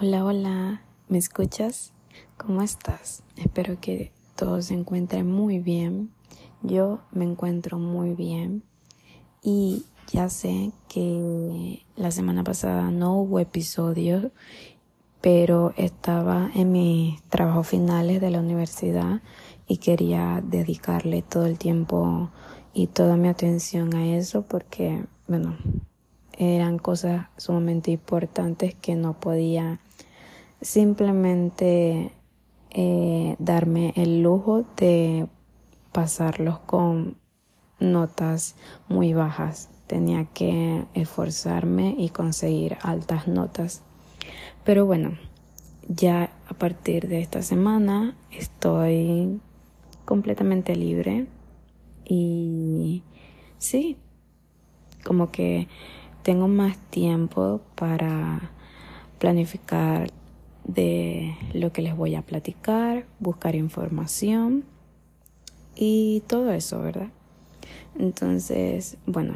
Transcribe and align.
Hola, 0.00 0.24
hola, 0.24 0.82
¿me 1.08 1.18
escuchas? 1.18 1.92
¿Cómo 2.36 2.62
estás? 2.62 3.24
Espero 3.34 3.80
que 3.80 4.12
todos 4.36 4.66
se 4.66 4.74
encuentren 4.74 5.28
muy 5.28 5.58
bien. 5.58 6.12
Yo 6.62 7.00
me 7.10 7.24
encuentro 7.24 7.80
muy 7.80 8.14
bien 8.14 8.62
y 9.42 9.86
ya 10.12 10.28
sé 10.28 10.70
que 10.88 11.82
la 11.96 12.12
semana 12.12 12.44
pasada 12.44 12.92
no 12.92 13.16
hubo 13.16 13.40
episodio, 13.40 14.30
pero 15.20 15.74
estaba 15.76 16.48
en 16.54 16.70
mis 16.70 17.20
trabajos 17.24 17.66
finales 17.66 18.20
de 18.20 18.30
la 18.30 18.38
universidad 18.38 19.20
y 19.66 19.78
quería 19.78 20.40
dedicarle 20.44 21.22
todo 21.22 21.46
el 21.46 21.58
tiempo 21.58 22.30
y 22.72 22.86
toda 22.86 23.16
mi 23.16 23.26
atención 23.26 23.96
a 23.96 24.14
eso 24.16 24.42
porque, 24.42 25.04
bueno, 25.26 25.56
eran 26.38 26.78
cosas 26.78 27.26
sumamente 27.36 27.90
importantes 27.90 28.76
que 28.76 28.94
no 28.94 29.18
podía 29.18 29.80
simplemente 30.60 32.12
eh, 32.70 33.36
darme 33.38 33.92
el 33.96 34.22
lujo 34.22 34.64
de 34.76 35.26
pasarlos 35.92 36.58
con 36.60 37.16
notas 37.80 38.56
muy 38.88 39.14
bajas. 39.14 39.70
Tenía 39.86 40.26
que 40.26 40.84
esforzarme 40.94 41.94
y 41.98 42.10
conseguir 42.10 42.76
altas 42.82 43.26
notas. 43.26 43.82
Pero 44.64 44.84
bueno, 44.84 45.16
ya 45.88 46.30
a 46.46 46.54
partir 46.54 47.08
de 47.08 47.20
esta 47.20 47.42
semana 47.42 48.14
estoy 48.30 49.40
completamente 50.04 50.76
libre 50.76 51.26
y 52.04 53.02
sí, 53.58 53.96
como 55.04 55.30
que 55.30 55.68
tengo 56.22 56.48
más 56.48 56.76
tiempo 56.90 57.62
para 57.74 58.50
planificar 59.18 60.10
de 60.68 61.34
lo 61.54 61.72
que 61.72 61.82
les 61.82 61.96
voy 61.96 62.14
a 62.14 62.22
platicar, 62.22 63.06
buscar 63.18 63.56
información 63.56 64.64
y 65.74 66.22
todo 66.26 66.52
eso, 66.52 66.80
¿verdad? 66.80 67.08
Entonces, 67.98 68.98
bueno, 69.06 69.34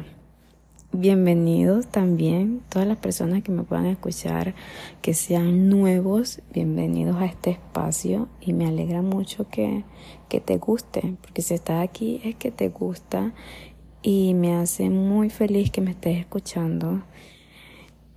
bienvenidos 0.91 1.87
también 1.87 2.61
todas 2.69 2.87
las 2.87 2.97
personas 2.97 3.41
que 3.41 3.51
me 3.51 3.63
puedan 3.63 3.87
escuchar, 3.87 4.53
que 5.01 5.15
sean 5.15 5.69
nuevos, 5.69 6.39
bienvenidos 6.53 7.17
a 7.17 7.25
este 7.25 7.49
espacio 7.49 8.29
y 8.39 8.53
me 8.53 8.67
alegra 8.67 9.01
mucho 9.01 9.49
que, 9.49 9.83
que 10.29 10.39
te 10.39 10.57
guste, 10.57 11.15
porque 11.21 11.41
si 11.41 11.55
estás 11.55 11.83
aquí 11.83 12.21
es 12.23 12.35
que 12.35 12.51
te 12.51 12.69
gusta 12.69 13.33
y 14.03 14.35
me 14.35 14.53
hace 14.55 14.91
muy 14.91 15.31
feliz 15.31 15.71
que 15.71 15.81
me 15.81 15.91
estés 15.91 16.19
escuchando. 16.19 17.01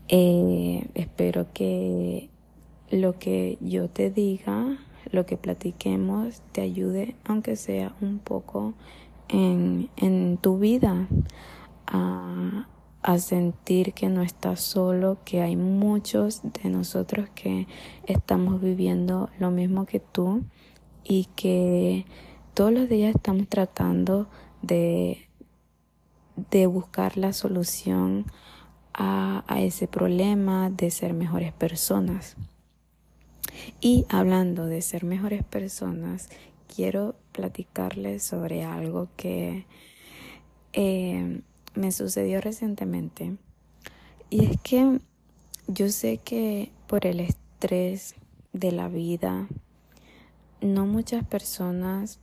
Eh, 0.08 0.86
espero 0.94 1.46
que 1.54 2.28
lo 2.90 3.18
que 3.18 3.58
yo 3.60 3.88
te 3.88 4.10
diga, 4.10 4.78
lo 5.10 5.26
que 5.26 5.36
platiquemos, 5.36 6.42
te 6.52 6.60
ayude, 6.60 7.16
aunque 7.24 7.56
sea 7.56 7.94
un 8.00 8.18
poco 8.18 8.74
en, 9.28 9.88
en 9.96 10.38
tu 10.38 10.58
vida, 10.58 11.08
a, 11.86 12.66
a 13.02 13.18
sentir 13.18 13.92
que 13.92 14.08
no 14.08 14.22
estás 14.22 14.60
solo, 14.60 15.18
que 15.24 15.40
hay 15.42 15.56
muchos 15.56 16.42
de 16.42 16.70
nosotros 16.70 17.28
que 17.34 17.68
estamos 18.04 18.60
viviendo 18.60 19.30
lo 19.38 19.50
mismo 19.50 19.86
que 19.86 20.00
tú 20.00 20.42
y 21.04 21.28
que 21.36 22.04
todos 22.54 22.72
los 22.72 22.88
días 22.88 23.14
estamos 23.14 23.46
tratando 23.48 24.26
de, 24.62 25.28
de 26.50 26.66
buscar 26.66 27.16
la 27.16 27.32
solución 27.32 28.26
a, 28.92 29.44
a 29.46 29.60
ese 29.60 29.86
problema, 29.86 30.70
de 30.70 30.90
ser 30.90 31.14
mejores 31.14 31.52
personas. 31.52 32.36
Y 33.80 34.06
hablando 34.08 34.66
de 34.66 34.82
ser 34.82 35.04
mejores 35.04 35.44
personas, 35.44 36.28
quiero 36.74 37.14
platicarles 37.32 38.22
sobre 38.22 38.64
algo 38.64 39.08
que 39.16 39.66
eh, 40.72 41.42
me 41.74 41.92
sucedió 41.92 42.40
recientemente. 42.40 43.36
Y 44.30 44.44
es 44.46 44.60
que 44.60 45.00
yo 45.68 45.88
sé 45.88 46.18
que 46.18 46.72
por 46.86 47.06
el 47.06 47.20
estrés 47.20 48.14
de 48.52 48.72
la 48.72 48.88
vida, 48.88 49.48
no 50.60 50.86
muchas 50.86 51.24
personas 51.24 52.20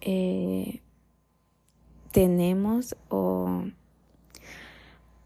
eh, 0.00 0.80
tenemos 2.12 2.96
o 3.08 3.64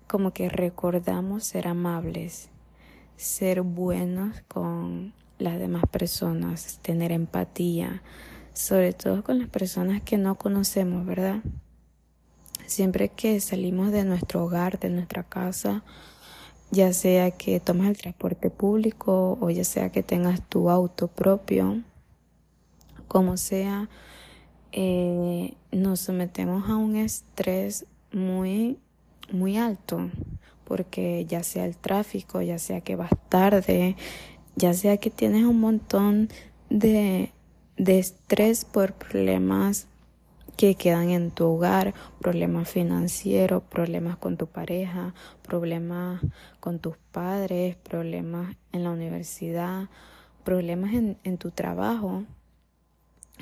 como 0.07 0.33
que 0.33 0.49
recordamos 0.49 1.45
ser 1.45 1.69
amables, 1.69 2.49
ser 3.17 3.63
buenos 3.63 4.41
con 4.49 5.13
las 5.39 5.59
demás 5.59 5.85
personas, 5.91 6.79
tener 6.83 7.13
empatía, 7.13 8.03
sobre 8.53 8.93
todo 8.93 9.23
con 9.23 9.39
las 9.39 9.49
personas 9.49 10.01
que 10.03 10.17
no 10.17 10.37
conocemos, 10.37 11.05
¿verdad? 11.05 11.43
Siempre 12.67 13.09
que 13.11 13.39
salimos 13.41 13.93
de 13.93 14.05
nuestro 14.05 14.45
hogar, 14.45 14.79
de 14.81 14.91
nuestra 14.91 15.23
casa, 15.23 15.85
ya 16.71 16.93
sea 16.93 17.31
que 17.31 17.61
tomes 17.61 17.89
el 17.89 17.97
transporte 17.97 18.51
público 18.51 19.39
o 19.41 19.51
ya 19.51 19.65
sea 19.65 19.91
que 19.91 20.03
tengas 20.03 20.43
tu 20.49 20.71
auto 20.71 21.09
propio, 21.09 21.83
como 23.09 23.37
sea, 23.37 23.89
eh, 24.73 25.55
nos 25.71 26.01
sometemos 26.01 26.69
a 26.69 26.77
un 26.77 26.97
estrés 26.97 27.87
muy, 28.13 28.79
muy 29.31 29.57
alto, 29.57 30.11
porque 30.65 31.25
ya 31.27 31.43
sea 31.43 31.65
el 31.67 31.77
tráfico, 31.77 32.43
ya 32.43 32.59
sea 32.59 32.81
que 32.81 32.97
vas 32.97 33.13
tarde, 33.29 33.97
ya 34.57 34.75
sea 34.75 34.97
que 34.97 35.11
tienes 35.11 35.45
un 35.45 35.61
montón 35.61 36.29
de, 36.71 37.31
de 37.77 37.99
estrés 37.99 38.65
por 38.65 38.95
problemas 38.95 39.87
que 40.57 40.75
quedan 40.75 41.11
en 41.11 41.31
tu 41.31 41.45
hogar, 41.45 41.95
problemas 42.19 42.69
financieros, 42.69 43.63
problemas 43.63 44.17
con 44.17 44.39
tu 44.39 44.47
pareja, 44.47 45.15
problemas 45.43 46.23
con 46.61 46.79
tus 46.79 46.97
padres, 47.13 47.77
problemas 47.77 48.57
en 48.73 48.85
la 48.85 48.91
universidad, 48.91 49.91
problemas 50.45 50.95
en, 50.95 51.19
en 51.25 51.37
tu 51.37 51.51
trabajo. 51.51 52.25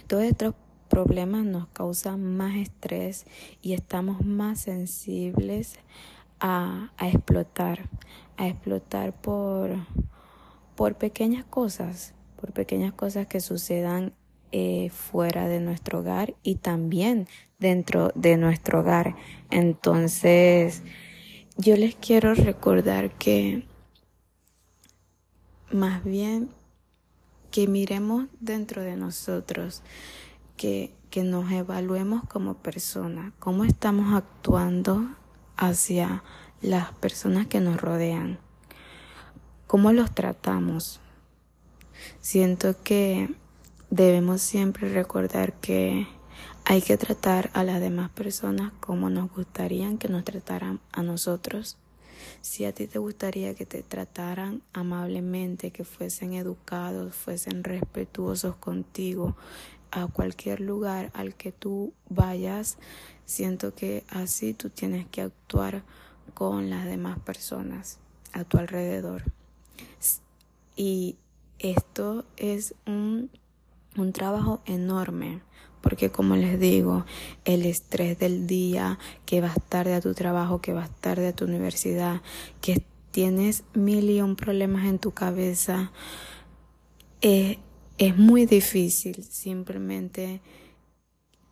Todos 0.08 0.24
estos 0.24 0.54
problemas 0.88 1.44
nos 1.44 1.68
causan 1.68 2.36
más 2.36 2.56
estrés 2.56 3.26
y 3.62 3.74
estamos 3.74 4.24
más 4.24 4.60
sensibles 4.60 5.76
a, 6.40 6.90
a 6.96 7.08
explotar, 7.08 7.88
a 8.36 8.48
explotar 8.48 9.12
por 9.12 9.70
por 10.74 10.96
pequeñas 10.96 11.44
cosas, 11.44 12.14
por 12.40 12.52
pequeñas 12.52 12.92
cosas 12.92 13.26
que 13.26 13.40
sucedan 13.40 14.12
eh, 14.52 14.90
fuera 14.90 15.48
de 15.48 15.60
nuestro 15.60 16.00
hogar 16.00 16.34
y 16.42 16.56
también 16.56 17.26
dentro 17.58 18.12
de 18.14 18.36
nuestro 18.36 18.80
hogar. 18.80 19.16
Entonces, 19.50 20.82
yo 21.56 21.76
les 21.76 21.94
quiero 21.96 22.34
recordar 22.34 23.10
que 23.12 23.66
más 25.72 26.04
bien 26.04 26.50
que 27.50 27.66
miremos 27.66 28.26
dentro 28.40 28.82
de 28.82 28.96
nosotros, 28.96 29.82
que, 30.56 30.92
que 31.10 31.24
nos 31.24 31.50
evaluemos 31.50 32.24
como 32.24 32.54
personas, 32.54 33.32
cómo 33.38 33.64
estamos 33.64 34.14
actuando 34.14 35.16
hacia 35.56 36.22
las 36.60 36.92
personas 36.92 37.46
que 37.46 37.60
nos 37.60 37.80
rodean 37.80 38.38
cómo 39.66 39.92
los 39.92 40.14
tratamos. 40.14 41.00
Siento 42.20 42.74
que 42.82 43.28
debemos 43.90 44.42
siempre 44.42 44.88
recordar 44.88 45.52
que 45.54 46.06
hay 46.64 46.80
que 46.82 46.96
tratar 46.96 47.50
a 47.52 47.62
las 47.62 47.80
demás 47.80 48.10
personas 48.10 48.72
como 48.80 49.10
nos 49.10 49.30
gustaría 49.30 49.96
que 49.98 50.08
nos 50.08 50.24
trataran 50.24 50.80
a 50.92 51.02
nosotros. 51.02 51.76
Si 52.40 52.64
a 52.64 52.72
ti 52.72 52.86
te 52.86 52.98
gustaría 52.98 53.54
que 53.54 53.66
te 53.66 53.82
trataran 53.82 54.62
amablemente, 54.72 55.70
que 55.70 55.84
fuesen 55.84 56.32
educados, 56.32 57.14
fuesen 57.14 57.64
respetuosos 57.64 58.56
contigo, 58.56 59.36
a 59.90 60.08
cualquier 60.08 60.60
lugar 60.60 61.10
al 61.14 61.34
que 61.34 61.52
tú 61.52 61.92
vayas, 62.08 62.78
siento 63.26 63.74
que 63.74 64.04
así 64.08 64.52
tú 64.52 64.68
tienes 64.68 65.06
que 65.06 65.20
actuar 65.22 65.82
con 66.34 66.68
las 66.68 66.84
demás 66.84 67.18
personas 67.20 67.98
a 68.32 68.42
tu 68.44 68.58
alrededor. 68.58 69.22
Y 70.76 71.16
esto 71.58 72.24
es 72.36 72.74
un, 72.86 73.30
un 73.96 74.12
trabajo 74.12 74.60
enorme 74.66 75.42
porque 75.84 76.10
como 76.10 76.34
les 76.34 76.58
digo, 76.58 77.04
el 77.44 77.66
estrés 77.66 78.18
del 78.18 78.46
día, 78.46 78.98
que 79.26 79.42
vas 79.42 79.58
tarde 79.68 79.92
a 79.92 80.00
tu 80.00 80.14
trabajo, 80.14 80.62
que 80.62 80.72
vas 80.72 80.88
tarde 81.02 81.28
a 81.28 81.36
tu 81.36 81.44
universidad, 81.44 82.22
que 82.62 82.82
tienes 83.10 83.64
mil 83.74 84.08
y 84.08 84.22
un 84.22 84.34
problemas 84.34 84.86
en 84.86 84.98
tu 84.98 85.10
cabeza, 85.10 85.92
eh, 87.20 87.58
es 87.98 88.16
muy 88.16 88.46
difícil 88.46 89.24
simplemente 89.24 90.40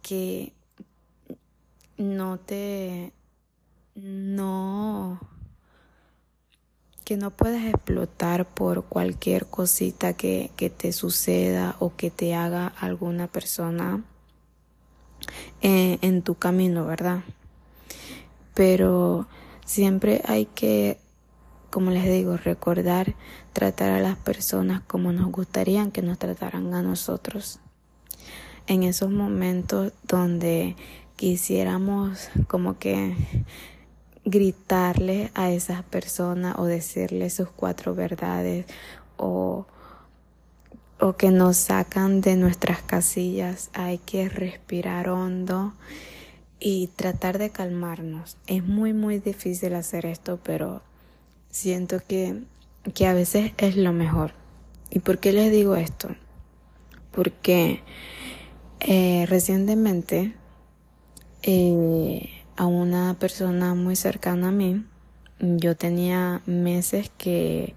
que 0.00 0.54
no 1.98 2.38
te, 2.38 3.12
no 3.94 5.20
que 7.12 7.18
no 7.18 7.30
puedes 7.30 7.62
explotar 7.68 8.46
por 8.46 8.84
cualquier 8.84 9.44
cosita 9.44 10.14
que, 10.14 10.50
que 10.56 10.70
te 10.70 10.94
suceda 10.94 11.76
o 11.78 11.94
que 11.94 12.10
te 12.10 12.34
haga 12.34 12.68
alguna 12.68 13.26
persona 13.26 14.02
en, 15.60 15.98
en 16.00 16.22
tu 16.22 16.36
camino, 16.36 16.86
¿verdad? 16.86 17.20
Pero 18.54 19.26
siempre 19.66 20.22
hay 20.24 20.46
que, 20.46 20.96
como 21.68 21.90
les 21.90 22.04
digo, 22.04 22.38
recordar 22.38 23.14
tratar 23.52 23.90
a 23.90 24.00
las 24.00 24.16
personas 24.16 24.80
como 24.80 25.12
nos 25.12 25.30
gustaría 25.30 25.90
que 25.90 26.00
nos 26.00 26.18
trataran 26.18 26.72
a 26.72 26.80
nosotros. 26.80 27.60
En 28.66 28.84
esos 28.84 29.10
momentos 29.10 29.92
donde 30.08 30.76
quisiéramos 31.16 32.30
como 32.48 32.78
que 32.78 33.14
gritarle 34.24 35.30
a 35.34 35.50
esas 35.50 35.82
personas 35.82 36.56
o 36.58 36.64
decirle 36.64 37.30
sus 37.30 37.48
cuatro 37.50 37.94
verdades 37.94 38.66
o, 39.16 39.66
o 41.00 41.12
que 41.14 41.30
nos 41.30 41.56
sacan 41.56 42.20
de 42.20 42.36
nuestras 42.36 42.82
casillas, 42.82 43.70
hay 43.72 43.98
que 43.98 44.28
respirar 44.28 45.08
hondo 45.08 45.74
y 46.60 46.88
tratar 46.94 47.38
de 47.38 47.50
calmarnos. 47.50 48.36
Es 48.46 48.64
muy 48.64 48.92
muy 48.92 49.18
difícil 49.18 49.74
hacer 49.74 50.06
esto, 50.06 50.38
pero 50.42 50.82
siento 51.50 51.98
que, 52.06 52.42
que 52.94 53.06
a 53.06 53.14
veces 53.14 53.52
es 53.58 53.76
lo 53.76 53.92
mejor. 53.92 54.32
¿Y 54.90 55.00
por 55.00 55.18
qué 55.18 55.32
les 55.32 55.50
digo 55.50 55.74
esto? 55.74 56.08
Porque 57.10 57.82
eh, 58.80 59.26
recientemente 59.28 60.34
eh, 61.42 62.41
a 62.56 62.66
una 62.66 63.14
persona 63.14 63.74
muy 63.74 63.96
cercana 63.96 64.48
a 64.48 64.52
mí. 64.52 64.84
Yo 65.40 65.76
tenía 65.76 66.42
meses 66.46 67.10
que 67.18 67.74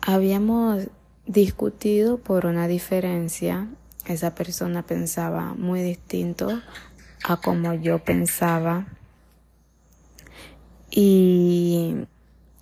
habíamos 0.00 0.88
discutido 1.26 2.18
por 2.18 2.46
una 2.46 2.68
diferencia. 2.68 3.68
Esa 4.06 4.34
persona 4.34 4.82
pensaba 4.82 5.54
muy 5.54 5.82
distinto 5.82 6.60
a 7.24 7.36
como 7.36 7.74
yo 7.74 7.98
pensaba. 8.00 8.86
Y, 10.90 11.96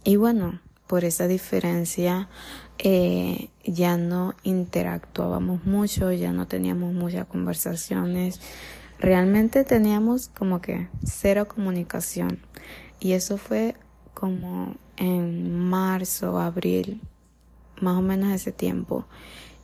y 0.04 0.16
bueno, 0.16 0.60
por 0.86 1.04
esa 1.04 1.26
diferencia 1.26 2.28
eh, 2.78 3.50
ya 3.64 3.96
no 3.96 4.34
interactuábamos 4.42 5.64
mucho, 5.64 6.12
ya 6.12 6.32
no 6.32 6.46
teníamos 6.46 6.94
muchas 6.94 7.26
conversaciones 7.26 8.40
realmente 9.00 9.64
teníamos 9.64 10.28
como 10.28 10.60
que 10.60 10.88
cero 11.04 11.48
comunicación. 11.48 12.38
Y 13.00 13.12
eso 13.12 13.38
fue 13.38 13.74
como 14.14 14.76
en 14.98 15.58
marzo, 15.58 16.38
abril, 16.38 17.00
más 17.80 17.96
o 17.96 18.02
menos 18.02 18.30
ese 18.30 18.52
tiempo. 18.52 19.06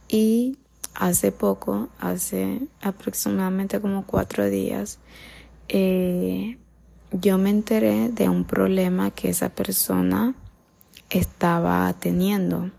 Y 0.09 0.57
hace 0.95 1.33
poco, 1.33 1.91
hace 2.01 2.63
aproximadamente 2.81 3.81
como 3.81 4.07
cuatro 4.07 4.47
días, 4.47 4.99
eh, 5.69 6.59
yo 7.13 7.39
me 7.39 7.51
enteré 7.51 8.09
de 8.09 8.29
un 8.31 8.45
problema 8.45 9.11
que 9.11 9.29
esa 9.29 9.51
persona 9.51 10.35
estaba 11.11 11.93
teniendo. 12.01 12.71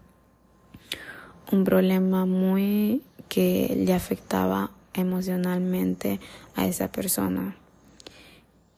Un 1.52 1.64
problema 1.64 2.26
muy 2.26 3.04
que 3.30 3.74
le 3.78 3.94
afectaba 3.94 4.72
emocionalmente 5.02 6.20
a 6.56 6.66
esa 6.66 6.92
persona. 6.92 7.56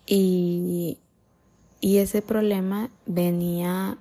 Y, 0.05 0.97
y 1.81 1.97
ese 1.97 2.21
problema 2.21 2.89
venía 3.05 3.97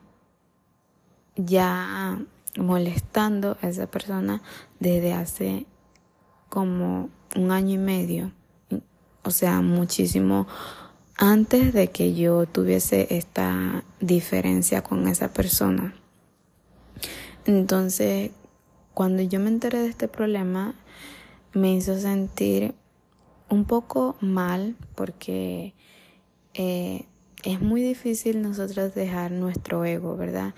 ya 1.37 2.19
molestando 2.57 3.57
a 3.63 3.69
esa 3.69 3.87
persona 3.87 4.43
desde 4.81 5.13
hace 5.13 5.67
como 6.49 7.11
un 7.37 7.53
año 7.53 7.75
y 7.75 7.79
medio. 7.79 8.33
O 9.23 9.31
sea, 9.31 9.61
muchísimo 9.61 10.47
antes 11.17 11.73
de 11.73 11.89
que 11.89 12.15
yo 12.15 12.47
tuviese 12.47 13.09
esta 13.11 13.83
diferencia 14.01 14.83
con 14.83 15.09
esa 15.09 15.33
persona. 15.33 15.95
Entonces, 17.45 18.31
cuando 18.95 19.23
yo 19.23 19.41
me 19.41 19.49
enteré 19.49 19.81
de 19.81 19.89
este 19.89 20.09
problema, 20.09 20.75
me 21.59 21.75
hizo 21.75 21.99
sentir 21.99 22.75
un 23.49 23.65
poco 23.65 24.17
mal 24.21 24.77
porque 24.95 25.75
eh, 26.55 27.05
es 27.45 27.61
muy 27.61 27.83
difícil 27.83 28.43
nosotros 28.43 28.95
dejar 28.95 29.33
nuestro 29.33 29.85
ego, 29.85 30.17
¿verdad? 30.17 30.55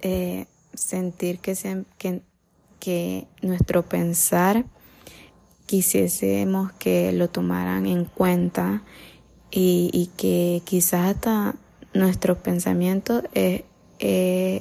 Eh, 0.00 0.46
sentir 0.74 1.38
que, 1.38 1.86
nuestro 3.42 3.82
pensar 3.84 4.64
quisiésemos 5.66 6.72
que 6.72 7.12
lo 7.12 7.28
tomaran 7.28 7.86
en 7.86 8.04
cuenta 8.04 8.82
y, 9.50 10.10
que 10.16 10.62
quizás 10.64 11.16
hasta 11.16 11.54
nuestro 11.94 12.42
pensamiento 12.42 13.22
eh, 13.34 13.64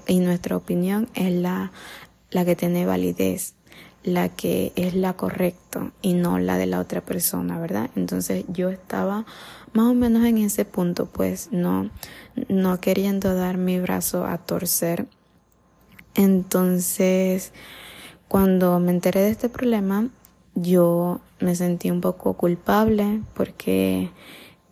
y 0.07 0.19
nuestra 0.19 0.57
opinión 0.57 1.09
es 1.15 1.31
la, 1.31 1.71
la 2.29 2.45
que 2.45 2.55
tiene 2.55 2.85
validez 2.85 3.55
la 4.03 4.29
que 4.29 4.73
es 4.75 4.95
la 4.95 5.13
correcta 5.13 5.91
y 6.01 6.13
no 6.13 6.39
la 6.39 6.57
de 6.57 6.65
la 6.65 6.79
otra 6.79 7.01
persona, 7.01 7.59
¿verdad? 7.59 7.89
Entonces 7.95 8.45
yo 8.47 8.69
estaba 8.69 9.25
más 9.73 9.87
o 9.87 9.93
menos 9.93 10.25
en 10.25 10.37
ese 10.39 10.65
punto, 10.65 11.05
pues 11.05 11.49
no, 11.51 11.89
no 12.49 12.79
queriendo 12.79 13.35
dar 13.35 13.57
mi 13.57 13.79
brazo 13.79 14.25
a 14.25 14.37
torcer. 14.37 15.05
Entonces, 16.15 17.53
cuando 18.27 18.79
me 18.79 18.91
enteré 18.91 19.21
de 19.21 19.29
este 19.29 19.49
problema, 19.49 20.09
yo 20.55 21.21
me 21.39 21.55
sentí 21.55 21.89
un 21.89 22.01
poco 22.01 22.33
culpable 22.33 23.21
porque 23.33 24.11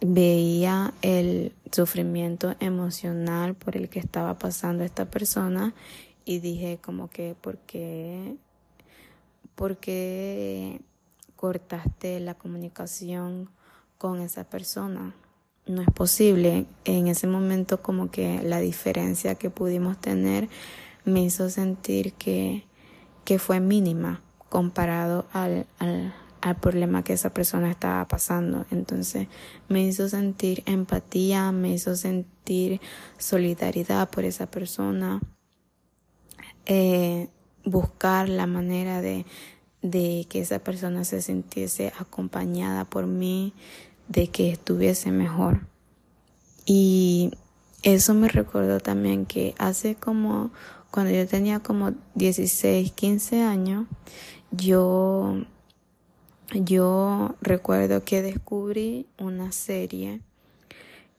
veía 0.02 0.94
el 1.02 1.54
sufrimiento 1.72 2.56
emocional 2.60 3.56
por 3.56 3.78
el 3.78 3.90
que 3.90 4.00
estaba 4.00 4.38
pasando 4.38 4.84
esta 4.84 5.06
persona 5.06 5.74
y 6.26 6.40
dije 6.40 6.80
como 6.82 7.10
que 7.10 7.36
porque 7.40 8.36
porque 9.60 10.80
cortaste 11.36 12.22
la 12.22 12.34
comunicación 12.34 13.50
con 13.98 14.22
esa 14.22 14.46
persona. 14.46 15.14
No 15.68 15.82
es 15.82 15.90
posible. 15.90 16.66
En 16.86 17.10
ese 17.10 17.28
momento 17.28 17.82
como 17.82 18.10
que 18.10 18.42
la 18.42 18.62
diferencia 18.62 19.36
que 19.36 19.50
pudimos 19.50 20.00
tener 20.00 20.48
me 21.04 21.24
hizo 21.24 21.50
sentir 21.50 22.14
que, 22.14 22.64
que 23.26 23.38
fue 23.38 23.60
mínima 23.60 24.22
comparado 24.48 25.26
al, 25.34 25.68
al, 25.80 26.14
al 26.40 26.56
problema 26.56 27.04
que 27.04 27.12
esa 27.12 27.34
persona 27.34 27.70
estaba 27.70 28.08
pasando. 28.08 28.66
Entonces 28.72 29.28
me 29.68 29.84
hizo 29.84 30.08
sentir 30.08 30.64
empatía, 30.68 31.52
me 31.52 31.74
hizo 31.74 31.98
sentir 31.98 32.80
solidaridad 33.18 34.10
por 34.10 34.24
esa 34.24 34.50
persona. 34.50 35.20
Eh, 36.66 37.28
buscar 37.66 38.30
la 38.30 38.48
manera 38.48 39.02
de, 39.02 39.26
de 39.82 40.26
que 40.30 40.42
esa 40.42 40.60
persona 40.60 41.04
se 41.04 41.22
sintiese 41.22 41.94
acompañada 42.00 42.86
por 42.86 43.08
mí, 43.08 43.54
de 44.08 44.28
que 44.28 44.50
estuviese 44.52 45.12
mejor. 45.12 45.62
Y 46.66 47.32
eso 47.84 48.14
me 48.14 48.28
recordó 48.28 48.80
también 48.80 49.26
que 49.26 49.56
hace 49.58 49.96
como, 49.96 50.52
cuando 50.92 51.14
yo 51.14 51.26
tenía 51.28 51.60
como 51.60 51.94
16, 52.16 52.92
15 52.92 53.42
años, 53.44 53.88
yo, 54.52 55.46
yo 56.54 57.36
recuerdo 57.42 58.04
que 58.04 58.22
descubrí 58.22 59.08
una 59.18 59.52
serie 59.52 60.22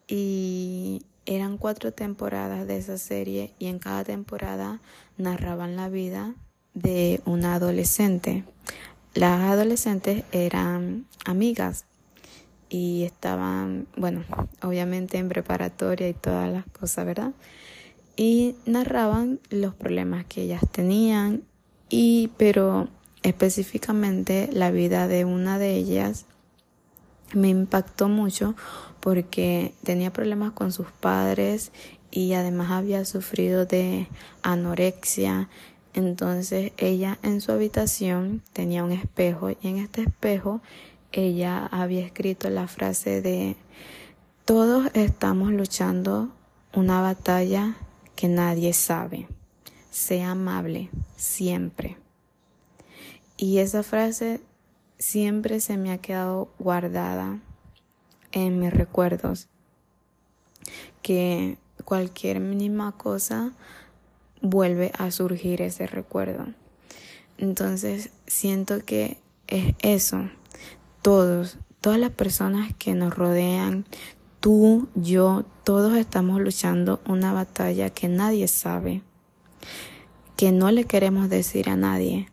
y 0.07 1.03
eran 1.27 1.59
cuatro 1.59 1.93
temporadas 1.93 2.67
de 2.67 2.77
esa 2.77 2.99
serie 2.99 3.55
y 3.59 3.67
en 3.67 3.79
cada 3.79 4.05
temporada 4.05 4.81
narraban 5.21 5.77
la 5.77 5.89
vida 5.89 6.35
de 6.75 7.21
una 7.25 7.55
adolescente. 7.55 8.45
Las 9.15 9.41
adolescentes 9.41 10.25
eran 10.33 11.07
amigas 11.25 11.85
y 12.69 13.03
estaban, 13.03 13.87
bueno, 13.97 14.25
obviamente 14.63 15.19
en 15.19 15.29
preparatoria 15.29 16.09
y 16.09 16.15
todas 16.15 16.51
las 16.51 16.65
cosas, 16.67 17.05
¿verdad? 17.05 17.33
Y 18.17 18.55
narraban 18.67 19.41
los 19.51 19.75
problemas 19.75 20.25
que 20.27 20.43
ellas 20.43 20.63
tenían 20.71 21.43
y 21.89 22.31
pero 22.37 22.89
específicamente 23.23 24.49
la 24.53 24.71
vida 24.71 25.09
de 25.09 25.25
una 25.25 25.59
de 25.59 25.75
ellas 25.75 26.27
me 27.35 27.49
impactó 27.49 28.09
mucho 28.09 28.55
porque 29.01 29.75
tenía 29.83 30.13
problemas 30.13 30.53
con 30.53 30.73
sus 30.73 30.87
padres 30.91 31.73
y 32.11 32.33
además 32.35 32.71
había 32.71 33.05
sufrido 33.05 33.67
de 33.67 34.09
anorexia. 34.43 35.49
Entonces 35.95 36.73
ella 36.77 37.19
en 37.23 37.41
su 37.41 37.53
habitación 37.53 38.43
tenía 38.53 38.85
un 38.85 38.93
espejo 38.93 39.51
y 39.51 39.59
en 39.63 39.79
este 39.79 40.03
espejo 40.03 40.61
ella 41.13 41.67
había 41.67 42.05
escrito 42.05 42.49
la 42.51 42.69
frase 42.69 43.21
de 43.21 43.57
todos 44.45 44.91
estamos 44.95 45.53
luchando 45.53 46.31
una 46.75 47.01
batalla 47.01 47.77
que 48.17 48.29
nadie 48.29 48.73
sabe. 48.73 49.29
Sea 49.91 50.33
amable 50.33 50.91
siempre. 51.17 51.97
Y 53.37 53.59
esa 53.59 53.83
frase 53.83 54.41
siempre 54.99 55.61
se 55.61 55.77
me 55.77 55.93
ha 55.93 55.99
quedado 55.99 56.49
guardada 56.59 57.39
en 58.33 58.61
mis 58.61 58.73
recuerdos. 58.73 59.49
Que 61.03 61.57
cualquier 61.83 62.41
mínima 62.41 62.93
cosa 62.93 63.53
vuelve 64.41 64.93
a 64.99 65.11
surgir 65.11 65.63
ese 65.63 65.87
recuerdo. 65.87 66.47
Entonces 67.39 68.11
siento 68.27 68.85
que 68.85 69.19
es 69.47 69.75
eso. 69.81 70.31
Todos, 71.03 71.59
todas 71.81 71.99
las 71.99 72.11
personas 72.11 72.73
que 72.79 72.95
nos 72.95 73.15
rodean, 73.15 73.85
tú, 74.41 74.89
yo, 74.95 75.45
todos 75.65 75.97
estamos 75.97 76.41
luchando 76.41 77.01
una 77.07 77.33
batalla 77.33 77.91
que 77.91 78.09
nadie 78.09 78.49
sabe, 78.49 79.03
que 80.37 80.53
no 80.53 80.71
le 80.71 80.85
queremos 80.85 81.29
decir 81.29 81.71
a 81.71 81.77
nadie. 81.77 82.29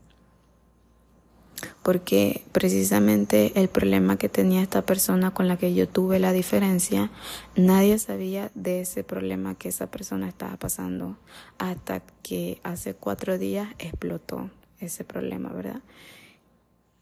Porque 1.88 2.44
precisamente 2.51 3.53
el 3.56 3.70
problema 3.70 4.17
que 4.17 4.27
tenía 4.27 4.62
esta 4.62 4.82
persona 4.82 5.34
con 5.34 5.48
la 5.48 5.56
que 5.56 5.74
yo 5.74 5.88
tuve 5.88 6.20
la 6.20 6.34
diferencia, 6.34 7.12
nadie 7.56 7.98
sabía 7.98 8.51
de 8.56 8.82
ese 8.82 9.06
problema 9.06 9.56
que 9.56 9.70
esa 9.70 9.89
persona 9.89 10.27
estaba 10.27 10.58
pasando 10.58 11.15
hasta 11.60 12.01
que 12.24 12.60
hace 12.63 12.94
cuatro 12.94 13.38
días 13.38 13.70
explotó 13.79 14.50
ese 14.82 15.06
problema, 15.06 15.48
¿verdad? 15.53 15.79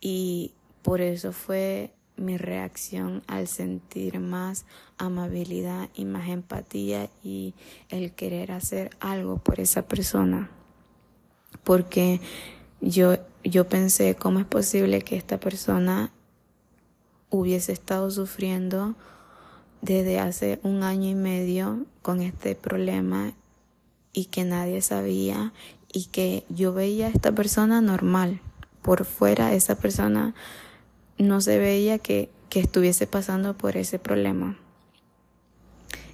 Y 0.01 0.53
por 0.83 1.01
eso 1.01 1.31
fue 1.33 1.91
mi 2.15 2.37
reacción 2.37 3.23
al 3.25 3.47
sentir 3.47 4.19
más 4.19 4.67
amabilidad 4.99 5.89
y 5.95 6.05
más 6.05 6.29
empatía 6.29 7.09
y 7.23 7.55
el 7.89 8.11
querer 8.11 8.51
hacer 8.51 8.91
algo 8.99 9.39
por 9.39 9.59
esa 9.59 9.87
persona. 9.87 10.51
Porque 11.63 12.21
yo, 12.81 13.17
yo 13.43 13.67
pensé, 13.67 14.15
¿cómo 14.15 14.39
es 14.39 14.45
posible 14.45 15.01
que 15.01 15.15
esta 15.15 15.39
persona 15.39 16.11
hubiese 17.29 17.71
estado 17.71 18.11
sufriendo 18.11 18.95
desde 19.81 20.19
hace 20.19 20.59
un 20.63 20.83
año 20.83 21.09
y 21.09 21.15
medio 21.15 21.85
con 22.01 22.21
este 22.21 22.55
problema 22.55 23.33
y 24.13 24.25
que 24.25 24.43
nadie 24.43 24.81
sabía 24.81 25.53
y 25.91 26.05
que 26.05 26.45
yo 26.49 26.73
veía 26.73 27.07
a 27.07 27.09
esta 27.09 27.31
persona 27.31 27.81
normal? 27.81 28.41
Por 28.81 29.05
fuera 29.05 29.53
esa 29.53 29.75
persona 29.75 30.35
no 31.17 31.41
se 31.41 31.57
veía 31.57 31.97
que, 31.97 32.29
que 32.49 32.59
estuviese 32.59 33.07
pasando 33.07 33.57
por 33.57 33.77
ese 33.77 33.99
problema. 33.99 34.57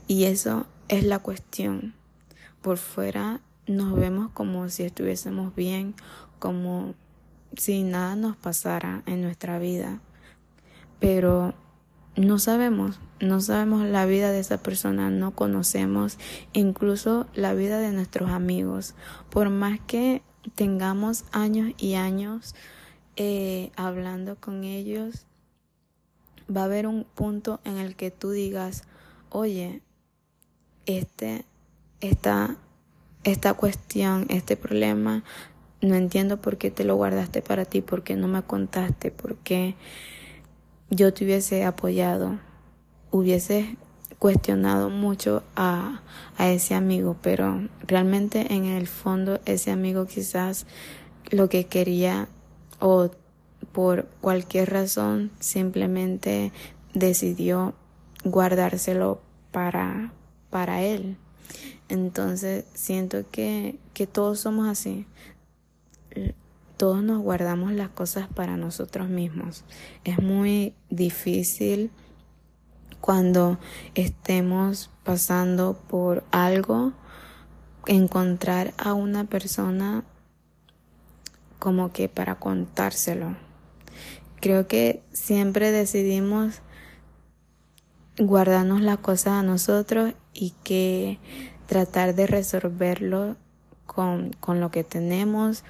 Y 0.07 0.25
eso 0.25 0.65
es 0.87 1.03
la 1.03 1.19
cuestión. 1.19 1.93
Por 2.61 2.77
fuera 2.77 3.41
nos 3.67 3.95
vemos 3.95 4.31
como 4.31 4.69
si 4.69 4.83
estuviésemos 4.83 5.55
bien, 5.55 5.95
como 6.41 6.95
si 7.55 7.83
nada 7.83 8.15
nos 8.15 8.35
pasara 8.35 9.03
en 9.05 9.21
nuestra 9.21 9.59
vida. 9.59 10.01
Pero 10.99 11.53
no 12.15 12.39
sabemos, 12.39 12.99
no 13.19 13.39
sabemos 13.39 13.85
la 13.85 14.07
vida 14.07 14.31
de 14.31 14.39
esa 14.39 14.57
persona, 14.57 15.11
no 15.11 15.35
conocemos 15.35 16.17
incluso 16.53 17.27
la 17.35 17.53
vida 17.53 17.77
de 17.77 17.91
nuestros 17.91 18.31
amigos. 18.31 18.95
Por 19.29 19.51
más 19.51 19.79
que 19.85 20.23
tengamos 20.55 21.25
años 21.31 21.73
y 21.77 21.93
años 21.93 22.55
eh, 23.17 23.71
hablando 23.75 24.35
con 24.37 24.63
ellos, 24.63 25.27
va 26.53 26.61
a 26.61 26.65
haber 26.65 26.87
un 26.87 27.03
punto 27.03 27.59
en 27.65 27.77
el 27.77 27.95
que 27.95 28.09
tú 28.09 28.31
digas, 28.31 28.83
oye, 29.29 29.83
este, 30.87 31.45
esta, 31.99 32.55
esta 33.23 33.53
cuestión, 33.53 34.25
este 34.29 34.57
problema, 34.57 35.23
no 35.81 35.95
entiendo 35.95 36.37
por 36.37 36.57
qué 36.57 36.71
te 36.71 36.83
lo 36.83 36.95
guardaste 36.95 37.41
para 37.41 37.65
ti, 37.65 37.81
por 37.81 38.03
qué 38.03 38.15
no 38.15 38.27
me 38.27 38.43
contaste, 38.43 39.11
por 39.11 39.35
qué 39.37 39.75
yo 40.89 41.13
te 41.13 41.25
hubiese 41.25 41.63
apoyado, 41.63 42.39
hubiese 43.11 43.77
cuestionado 44.19 44.89
mucho 44.89 45.41
a, 45.55 46.01
a 46.37 46.49
ese 46.49 46.75
amigo, 46.75 47.17
pero 47.21 47.67
realmente 47.87 48.53
en 48.53 48.65
el 48.65 48.87
fondo 48.87 49.39
ese 49.45 49.71
amigo 49.71 50.05
quizás 50.05 50.67
lo 51.31 51.49
que 51.49 51.65
quería 51.65 52.27
o 52.79 53.09
por 53.71 54.05
cualquier 54.21 54.69
razón 54.69 55.31
simplemente 55.39 56.51
decidió 56.93 57.73
guardárselo 58.23 59.21
para, 59.51 60.13
para 60.49 60.81
él. 60.81 61.17
Entonces 61.89 62.65
siento 62.73 63.25
que, 63.31 63.77
que 63.93 64.07
todos 64.07 64.39
somos 64.39 64.67
así. 64.67 65.05
Todos 66.77 67.03
nos 67.03 67.21
guardamos 67.21 67.71
las 67.73 67.89
cosas 67.89 68.27
para 68.27 68.57
nosotros 68.57 69.07
mismos. 69.07 69.63
Es 70.03 70.21
muy 70.21 70.73
difícil 70.89 71.91
cuando 73.01 73.59
estemos 73.95 74.89
pasando 75.03 75.73
por 75.87 76.23
algo 76.31 76.93
encontrar 77.87 78.73
a 78.77 78.93
una 78.93 79.25
persona 79.25 80.03
como 81.59 81.91
que 81.91 82.09
para 82.09 82.35
contárselo. 82.35 83.35
Creo 84.39 84.67
que 84.67 85.03
siempre 85.13 85.71
decidimos 85.71 86.61
guardarnos 88.17 88.81
las 88.81 88.97
cosas 88.97 89.33
a 89.33 89.43
nosotros 89.43 90.13
y 90.33 90.53
que 90.63 91.19
tratar 91.67 92.15
de 92.15 92.27
resolverlo 92.27 93.35
con, 93.85 94.31
con 94.39 94.59
lo 94.59 94.71
que 94.71 94.83
tenemos 94.83 95.63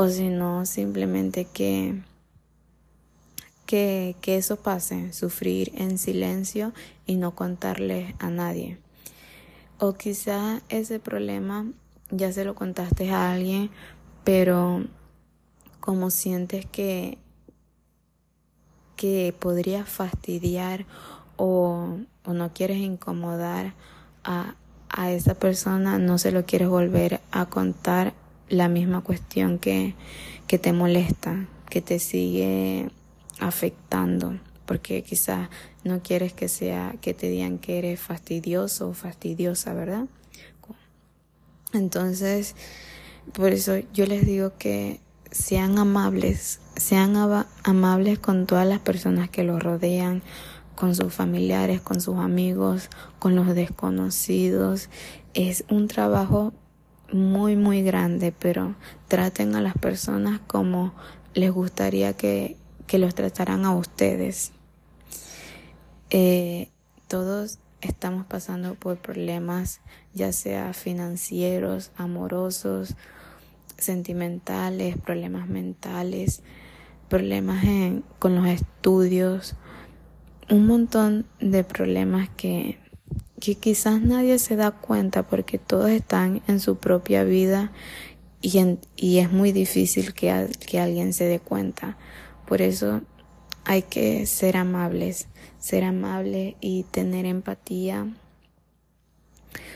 o 0.00 0.08
si 0.08 0.28
no 0.28 0.64
simplemente 0.64 1.44
que, 1.44 2.00
que, 3.66 4.14
que 4.20 4.36
eso 4.36 4.54
pase, 4.54 5.12
sufrir 5.12 5.72
en 5.74 5.98
silencio 5.98 6.72
y 7.04 7.16
no 7.16 7.34
contarle 7.34 8.14
a 8.20 8.30
nadie. 8.30 8.78
O 9.80 9.94
quizá 9.94 10.62
ese 10.68 11.00
problema 11.00 11.66
ya 12.12 12.32
se 12.32 12.44
lo 12.44 12.54
contaste 12.54 13.10
a 13.10 13.32
alguien, 13.32 13.70
pero 14.22 14.84
como 15.80 16.10
sientes 16.10 16.64
que, 16.64 17.18
que 18.94 19.34
podría 19.36 19.84
fastidiar 19.84 20.86
o, 21.36 21.96
o 22.24 22.32
no 22.34 22.52
quieres 22.52 22.78
incomodar 22.78 23.74
a, 24.22 24.54
a 24.90 25.10
esa 25.10 25.34
persona, 25.34 25.98
no 25.98 26.18
se 26.18 26.30
lo 26.30 26.46
quieres 26.46 26.68
volver 26.68 27.20
a 27.32 27.46
contar 27.46 28.14
la 28.48 28.68
misma 28.68 29.02
cuestión 29.02 29.58
que, 29.58 29.94
que 30.46 30.58
te 30.58 30.72
molesta, 30.72 31.46
que 31.68 31.82
te 31.82 31.98
sigue 31.98 32.90
afectando, 33.40 34.38
porque 34.66 35.02
quizás 35.02 35.48
no 35.84 36.02
quieres 36.02 36.32
que 36.32 36.48
sea 36.48 36.94
que 37.00 37.14
te 37.14 37.28
digan 37.28 37.58
que 37.58 37.78
eres 37.78 38.00
fastidioso 38.00 38.88
o 38.88 38.94
fastidiosa, 38.94 39.74
¿verdad? 39.74 40.06
Entonces, 41.72 42.54
por 43.32 43.52
eso 43.52 43.78
yo 43.92 44.06
les 44.06 44.24
digo 44.26 44.52
que 44.58 45.00
sean 45.30 45.78
amables, 45.78 46.60
sean 46.76 47.14
amables 47.62 48.18
con 48.18 48.46
todas 48.46 48.66
las 48.66 48.78
personas 48.80 49.28
que 49.28 49.44
los 49.44 49.62
rodean, 49.62 50.22
con 50.74 50.94
sus 50.94 51.12
familiares, 51.12 51.80
con 51.80 52.00
sus 52.00 52.16
amigos, 52.16 52.88
con 53.18 53.34
los 53.34 53.54
desconocidos. 53.54 54.88
Es 55.34 55.64
un 55.68 55.88
trabajo 55.88 56.54
muy, 57.12 57.56
muy 57.56 57.82
grande, 57.82 58.32
pero 58.38 58.74
traten 59.08 59.54
a 59.56 59.60
las 59.60 59.74
personas 59.74 60.40
como 60.46 60.94
les 61.34 61.50
gustaría 61.50 62.12
que, 62.12 62.56
que 62.86 62.98
los 62.98 63.14
trataran 63.14 63.64
a 63.64 63.74
ustedes. 63.74 64.52
Eh, 66.10 66.70
todos 67.06 67.58
estamos 67.80 68.26
pasando 68.26 68.74
por 68.74 68.98
problemas, 68.98 69.80
ya 70.14 70.32
sea 70.32 70.72
financieros, 70.72 71.90
amorosos, 71.96 72.96
sentimentales, 73.76 74.96
problemas 74.98 75.48
mentales, 75.48 76.42
problemas 77.08 77.64
con 78.18 78.34
los 78.34 78.46
estudios, 78.46 79.54
un 80.50 80.66
montón 80.66 81.26
de 81.40 81.62
problemas 81.62 82.28
que, 82.36 82.78
que 83.40 83.54
quizás 83.54 84.00
nadie 84.00 84.38
se 84.38 84.56
da 84.56 84.70
cuenta 84.70 85.22
porque 85.22 85.58
todos 85.58 85.90
están 85.90 86.42
en 86.46 86.60
su 86.60 86.76
propia 86.76 87.24
vida 87.24 87.72
y, 88.40 88.78
y 88.96 89.18
es 89.18 89.32
muy 89.32 89.52
difícil 89.52 90.14
que, 90.14 90.48
que 90.66 90.80
alguien 90.80 91.12
se 91.12 91.24
dé 91.24 91.40
cuenta. 91.40 91.96
Por 92.46 92.62
eso 92.62 93.02
hay 93.64 93.82
que 93.82 94.26
ser 94.26 94.56
amables, 94.56 95.28
ser 95.58 95.84
amable 95.84 96.56
y 96.60 96.84
tener 96.84 97.26
empatía 97.26 98.06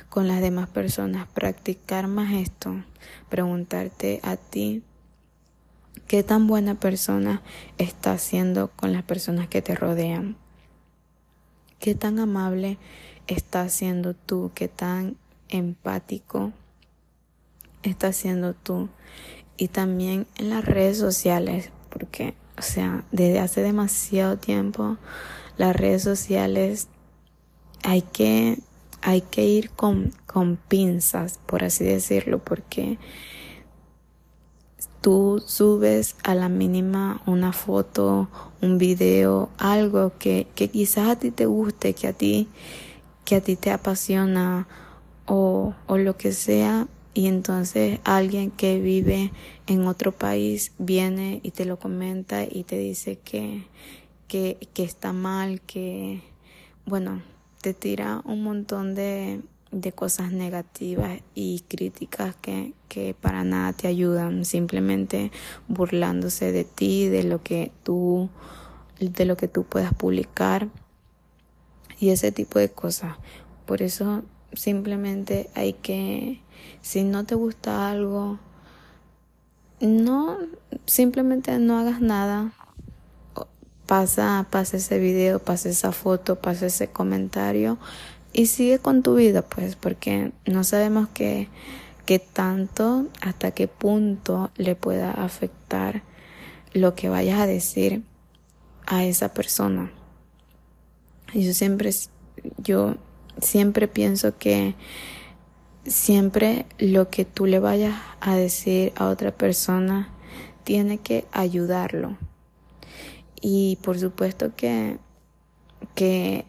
con 0.09 0.29
las 0.29 0.41
demás 0.41 0.69
personas, 0.69 1.27
practicar 1.29 2.07
más 2.07 2.33
esto, 2.35 2.85
preguntarte 3.29 4.21
a 4.23 4.37
ti 4.37 4.83
qué 6.07 6.23
tan 6.23 6.47
buena 6.47 6.75
persona 6.75 7.43
estás 7.79 8.21
siendo 8.21 8.69
con 8.69 8.93
las 8.93 9.03
personas 9.03 9.49
que 9.49 9.63
te 9.63 9.75
rodean, 9.75 10.37
qué 11.83 11.97
tan 11.97 12.21
amable 12.21 12.79
estás 13.27 13.75
siendo 13.75 14.15
tú, 14.15 14.53
qué 14.55 14.69
tan 14.69 15.17
empático 15.49 16.53
estás 17.83 18.15
siendo 18.15 18.55
tú. 18.55 18.89
Y 19.57 19.67
también 19.67 20.29
en 20.37 20.51
las 20.51 20.65
redes 20.65 20.97
sociales, 20.97 21.71
porque, 21.89 22.35
o 22.57 22.63
sea, 22.63 23.03
desde 23.11 23.41
hace 23.41 23.63
demasiado 23.63 24.39
tiempo, 24.39 24.97
las 25.57 25.75
redes 25.75 26.05
sociales 26.05 26.87
hay 27.83 28.03
que, 28.03 28.61
hay 29.01 29.23
que 29.23 29.45
ir 29.45 29.71
con, 29.71 30.13
con 30.27 30.59
pinzas, 30.59 31.41
por 31.47 31.65
así 31.65 31.83
decirlo, 31.83 32.39
porque 32.39 32.97
tú 35.03 35.43
subes 35.45 36.17
a 36.23 36.35
la 36.35 36.49
mínima 36.49 37.21
una 37.27 37.53
foto, 37.53 38.29
un 38.63 38.79
video, 38.79 39.51
algo 39.59 40.13
que, 40.19 40.47
que 40.55 40.69
quizás 40.69 41.09
a 41.09 41.17
ti 41.17 41.31
te 41.31 41.45
guste, 41.45 41.93
que 41.93 42.07
a 42.07 42.13
ti, 42.13 42.49
que 43.25 43.37
a 43.37 43.41
ti 43.41 43.57
te 43.57 43.71
apasiona 43.73 44.69
o, 45.27 45.75
o 45.87 45.99
lo 45.99 46.17
que 46.17 46.33
sea, 46.33 46.87
y 47.15 47.27
entonces 47.27 47.99
alguien 48.05 48.51
que 48.51 48.81
vive 48.81 49.33
en 49.67 49.87
otro 49.87 50.13
país 50.13 50.73
viene 50.79 51.41
y 51.43 51.51
te 51.51 51.67
lo 51.67 51.79
comenta 51.79 52.45
y 52.45 52.63
te 52.65 52.79
dice 52.79 53.19
que, 53.19 53.67
que, 54.29 54.57
que 54.73 54.85
está 54.85 55.13
mal, 55.13 55.61
que, 55.61 56.23
bueno, 56.87 57.23
te 57.61 57.75
tira 57.75 58.23
un 58.25 58.45
montón 58.45 58.95
de, 58.95 59.41
de 59.73 59.91
cosas 59.91 60.33
negativas 60.33 61.21
y 61.35 61.65
críticas 61.67 62.37
que, 62.37 62.75
que 62.89 63.15
para 63.19 63.43
nada 63.43 63.73
te 63.73 63.89
ayudan, 63.89 64.45
simplemente 64.45 65.33
burlándose 65.67 66.53
de 66.53 66.65
ti, 66.65 67.09
de 67.09 67.25
lo 67.25 67.43
que 67.43 67.73
tú, 67.83 68.29
de 69.01 69.25
lo 69.25 69.37
que 69.37 69.49
tú 69.49 69.65
puedas 69.65 69.95
publicar 69.95 70.69
y 71.99 72.11
ese 72.11 72.33
tipo 72.33 72.59
de 72.59 72.71
cosas. 72.71 73.17
Por 73.65 73.81
eso 73.81 74.23
simplemente 74.53 75.49
hay 75.55 75.73
que, 75.73 76.43
si 76.83 77.03
no 77.03 77.25
te 77.25 77.35
gusta 77.35 77.91
algo, 77.91 78.39
no, 79.81 80.39
simplemente 80.85 81.59
no 81.59 81.79
hagas 81.79 82.01
nada. 82.01 82.53
Pasa, 83.87 84.47
pasa 84.51 84.77
ese 84.77 84.99
video, 84.99 85.39
pasa 85.39 85.69
esa 85.69 85.93
foto, 85.93 86.37
pasa 86.37 86.67
ese 86.67 86.89
comentario 86.89 87.79
y 88.33 88.47
sigue 88.47 88.79
con 88.79 89.03
tu 89.03 89.17
vida, 89.17 89.43
pues, 89.43 89.77
porque 89.77 90.33
no 90.47 90.65
sabemos 90.65 91.09
qué, 91.13 91.49
qué 92.07 92.19
tanto, 92.19 93.07
hasta 93.21 93.51
qué 93.51 93.69
punto 93.69 94.51
le 94.57 94.75
pueda 94.75 95.11
afectar 95.11 96.03
lo 96.73 96.95
que 96.95 97.09
vayas 97.09 97.41
a 97.41 97.47
decir 97.47 98.03
a 98.87 99.05
esa 99.05 99.35
persona. 99.35 99.91
Yo 101.35 101.53
siempre, 101.53 101.91
yo 102.59 102.97
siempre 103.41 103.89
pienso 103.89 104.37
que 104.39 104.75
siempre 105.85 106.67
lo 106.79 107.11
que 107.11 107.25
tú 107.25 107.47
le 107.47 107.59
vayas 107.59 107.95
a 108.21 108.37
decir 108.37 108.93
a 108.97 109.09
otra 109.09 109.33
persona 109.33 110.09
tiene 110.65 110.99
que 110.99 111.27
ayudarlo. 111.33 112.17
Y 113.41 113.79
por 113.83 113.99
supuesto 113.99 114.55
que, 114.55 114.99
que 115.95 116.47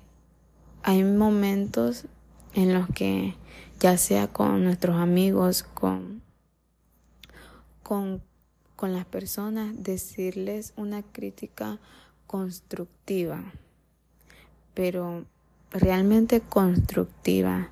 hay 0.83 1.03
momentos 1.03 2.05
en 2.53 2.73
los 2.73 2.87
que 2.89 3.35
ya 3.79 3.97
sea 3.97 4.27
con 4.27 4.63
nuestros 4.63 4.97
amigos, 4.97 5.63
con, 5.63 6.21
con, 7.81 8.21
con 8.75 8.93
las 8.93 9.05
personas, 9.05 9.73
decirles 9.81 10.73
una 10.75 11.01
crítica 11.01 11.79
constructiva, 12.27 13.41
pero 14.73 15.25
realmente 15.71 16.41
constructiva, 16.41 17.69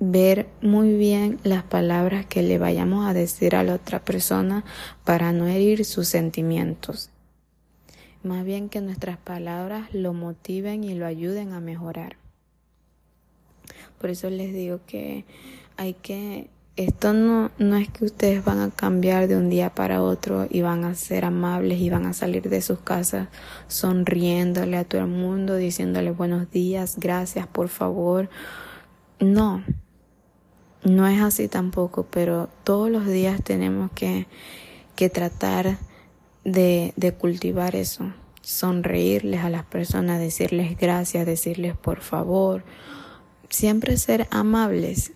ver 0.00 0.48
muy 0.60 0.96
bien 0.96 1.38
las 1.44 1.62
palabras 1.62 2.26
que 2.26 2.42
le 2.42 2.58
vayamos 2.58 3.06
a 3.06 3.14
decir 3.14 3.54
a 3.54 3.62
la 3.62 3.74
otra 3.74 4.04
persona 4.04 4.64
para 5.04 5.32
no 5.32 5.46
herir 5.46 5.84
sus 5.84 6.08
sentimientos. 6.08 7.10
Más 8.22 8.44
bien 8.44 8.68
que 8.68 8.80
nuestras 8.80 9.18
palabras 9.18 9.94
lo 9.94 10.12
motiven 10.12 10.84
y 10.84 10.94
lo 10.94 11.06
ayuden 11.06 11.52
a 11.52 11.60
mejorar. 11.60 12.19
Por 13.98 14.10
eso 14.10 14.30
les 14.30 14.52
digo 14.52 14.80
que 14.86 15.24
hay 15.76 15.94
que 15.94 16.48
esto 16.76 17.12
no, 17.12 17.50
no 17.58 17.76
es 17.76 17.90
que 17.90 18.06
ustedes 18.06 18.42
van 18.42 18.60
a 18.60 18.70
cambiar 18.70 19.28
de 19.28 19.36
un 19.36 19.50
día 19.50 19.74
para 19.74 20.02
otro 20.02 20.46
y 20.48 20.62
van 20.62 20.84
a 20.84 20.94
ser 20.94 21.26
amables 21.26 21.78
y 21.78 21.90
van 21.90 22.06
a 22.06 22.14
salir 22.14 22.48
de 22.48 22.62
sus 22.62 22.78
casas 22.78 23.28
sonriéndole 23.68 24.78
a 24.78 24.84
todo 24.84 25.02
el 25.02 25.08
mundo, 25.08 25.56
diciéndole 25.56 26.10
buenos 26.10 26.50
días, 26.50 26.96
gracias, 26.98 27.46
por 27.46 27.68
favor. 27.68 28.30
No, 29.18 29.62
no 30.82 31.06
es 31.06 31.20
así 31.20 31.48
tampoco, 31.48 32.06
pero 32.10 32.48
todos 32.64 32.88
los 32.88 33.06
días 33.06 33.42
tenemos 33.42 33.90
que, 33.92 34.26
que 34.96 35.10
tratar 35.10 35.76
de, 36.44 36.94
de 36.96 37.12
cultivar 37.12 37.76
eso, 37.76 38.14
sonreírles 38.40 39.44
a 39.44 39.50
las 39.50 39.64
personas, 39.64 40.18
decirles 40.18 40.78
gracias, 40.78 41.26
decirles 41.26 41.76
por 41.76 42.00
favor, 42.00 42.64
siempre 43.50 43.98
ser 43.98 44.26
amables 44.30 45.12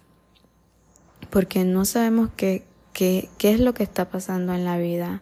porque 1.31 1.65
no 1.65 1.85
sabemos 1.85 2.31
qué, 2.37 2.65
qué, 2.93 3.29
qué 3.39 3.53
es 3.53 3.59
lo 3.59 3.75
que 3.75 3.83
está 3.83 4.09
pasando 4.09 4.55
en 4.55 4.65
la 4.65 4.79
vida 4.79 5.21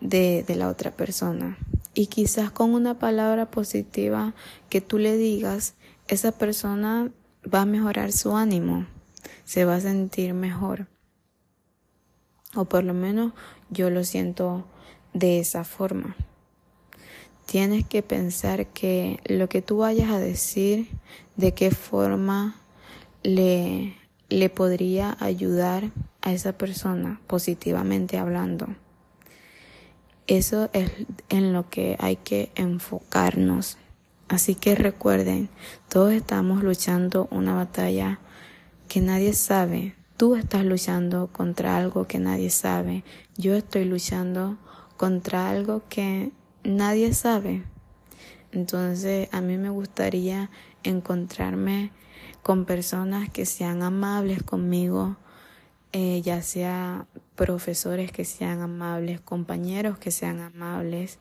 de, 0.00 0.44
de 0.46 0.54
la 0.54 0.68
otra 0.68 0.92
persona. 0.92 1.58
Y 1.94 2.06
quizás 2.06 2.52
con 2.52 2.74
una 2.74 3.00
palabra 3.00 3.50
positiva 3.50 4.34
que 4.70 4.80
tú 4.80 4.98
le 4.98 5.16
digas, 5.16 5.74
esa 6.06 6.30
persona 6.30 7.10
va 7.52 7.62
a 7.62 7.66
mejorar 7.66 8.12
su 8.12 8.36
ánimo, 8.36 8.86
se 9.44 9.64
va 9.64 9.74
a 9.74 9.80
sentir 9.80 10.32
mejor. 10.32 10.86
O 12.54 12.66
por 12.66 12.84
lo 12.84 12.94
menos 12.94 13.32
yo 13.68 13.90
lo 13.90 14.04
siento 14.04 14.64
de 15.12 15.40
esa 15.40 15.64
forma. 15.64 16.14
Tienes 17.46 17.84
que 17.84 18.02
pensar 18.02 18.66
que 18.68 19.18
lo 19.24 19.48
que 19.48 19.60
tú 19.60 19.78
vayas 19.78 20.10
a 20.10 20.20
decir, 20.20 20.88
de 21.38 21.54
qué 21.54 21.70
forma 21.70 22.56
le, 23.22 23.94
le 24.28 24.50
podría 24.50 25.16
ayudar 25.20 25.90
a 26.20 26.32
esa 26.32 26.52
persona 26.52 27.20
positivamente 27.26 28.18
hablando. 28.18 28.66
Eso 30.26 30.68
es 30.74 30.90
en 31.30 31.54
lo 31.54 31.70
que 31.70 31.96
hay 32.00 32.16
que 32.16 32.50
enfocarnos. 32.54 33.78
Así 34.28 34.56
que 34.56 34.74
recuerden, 34.74 35.48
todos 35.88 36.12
estamos 36.12 36.62
luchando 36.62 37.28
una 37.30 37.54
batalla 37.54 38.18
que 38.88 39.00
nadie 39.00 39.32
sabe. 39.32 39.94
Tú 40.16 40.34
estás 40.34 40.64
luchando 40.64 41.28
contra 41.28 41.76
algo 41.76 42.08
que 42.08 42.18
nadie 42.18 42.50
sabe. 42.50 43.04
Yo 43.36 43.54
estoy 43.54 43.84
luchando 43.84 44.58
contra 44.96 45.48
algo 45.48 45.82
que 45.88 46.32
nadie 46.64 47.14
sabe. 47.14 47.62
Entonces 48.52 49.28
a 49.32 49.40
mí 49.40 49.56
me 49.56 49.70
gustaría 49.70 50.50
encontrarme 50.82 51.90
con 52.42 52.64
personas 52.64 53.28
que 53.30 53.46
sean 53.46 53.82
amables 53.82 54.42
conmigo, 54.42 55.16
eh, 55.92 56.22
ya 56.22 56.42
sea 56.42 57.06
profesores 57.34 58.12
que 58.12 58.24
sean 58.24 58.60
amables, 58.60 59.20
compañeros 59.20 59.98
que 59.98 60.10
sean 60.10 60.40
amables, 60.40 61.18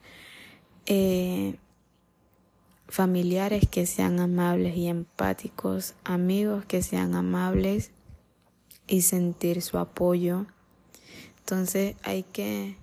eh, 0.86 1.58
familiares 2.88 3.68
que 3.70 3.86
sean 3.86 4.20
amables 4.20 4.76
y 4.78 4.88
empáticos, 4.88 5.96
amigos 6.04 6.66
que 6.66 6.82
sean 6.82 7.16
amables 7.16 7.92
y 8.88 9.02
sentir 9.02 9.62
su 9.62 9.78
apoyo. 9.78 10.46
Entonces 11.40 11.96
hay 12.04 12.24
que, 12.24 12.78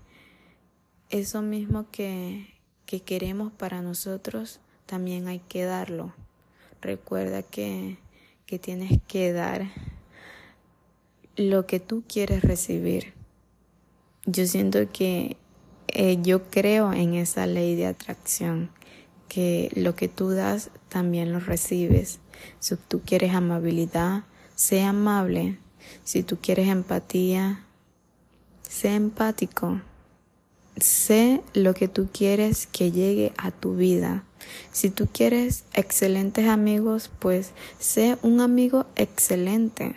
eso 1.11 1.43
mismo 1.43 1.87
que, 1.91 2.55
que 2.87 3.01
queremos 3.01 3.53
para 3.53 3.83
nosotros, 3.83 4.61
también 4.87 5.29
hay 5.29 5.41
que 5.41 5.65
darlo. 5.65 6.13
Recuerda 6.85 7.42
que 7.42 7.97
que 8.47 8.59
tienes 8.59 9.01
que 9.09 9.33
dar 9.33 9.70
lo 11.37 11.66
que 11.66 11.81
tú 11.81 12.05
quieres 12.07 12.42
recibir. 12.42 13.14
Yo 14.27 14.47
siento 14.47 14.90
que 14.92 15.37
eh, 15.88 16.18
yo 16.23 16.51
creo 16.51 16.92
en 16.92 17.14
esa 17.14 17.47
ley 17.47 17.75
de 17.75 17.87
atracción, 17.87 18.70
que 19.29 19.70
lo 19.75 19.97
que 19.97 20.09
tú 20.09 20.31
das 20.31 20.70
también 20.88 21.33
lo 21.33 21.40
recibes. 21.40 22.20
Si 22.61 22.77
tú 22.77 23.01
quieres 23.01 23.35
amabilidad, 23.35 24.25
sé 24.55 24.83
amable. 24.83 25.59
Si 26.05 26.23
tú 26.23 26.38
quieres 26.40 26.68
empatía, 26.68 27.64
sé 28.62 28.94
empático. 28.94 29.81
Sé 30.77 31.43
lo 31.53 31.75
que 31.75 31.89
tú 31.89 32.09
quieres 32.13 32.67
que 32.67 32.91
llegue 32.91 33.33
a 33.37 33.51
tu 33.51 33.77
vida. 33.77 34.25
Si 34.73 34.91
tú 34.91 35.09
quieres 35.13 35.65
excelentes 35.73 36.49
amigos, 36.49 37.11
pues 37.19 37.53
sé 37.79 38.19
un 38.23 38.41
amigo 38.41 38.87
excelente. 38.97 39.95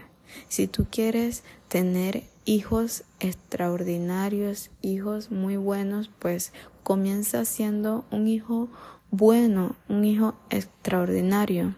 Si 0.50 0.68
tú 0.68 0.86
quieres 0.90 1.44
tener 1.68 2.24
hijos 2.46 3.04
extraordinarios, 3.20 4.70
hijos 4.82 5.32
muy 5.32 5.58
buenos, 5.58 6.10
pues 6.20 6.54
comienza 6.84 7.44
siendo 7.44 8.06
un 8.12 8.28
hijo 8.28 8.70
bueno, 9.10 9.76
un 9.90 10.06
hijo 10.06 10.36
extraordinario. 10.50 11.76